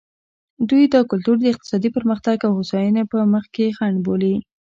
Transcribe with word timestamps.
دوی 0.69 0.83
دا 0.93 1.01
کلتور 1.11 1.35
د 1.39 1.45
اقتصادي 1.53 1.89
پرمختګ 1.97 2.37
او 2.47 2.51
هوساینې 2.57 3.03
په 3.11 3.17
مخ 3.33 3.45
کې 3.55 3.75
خنډ 3.77 3.97
بولي. 4.05 4.35